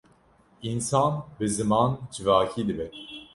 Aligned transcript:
Însan 0.69 1.13
bi 1.37 1.45
ziman 1.55 1.91
civakî 2.13 2.61
dibe. 2.67 2.87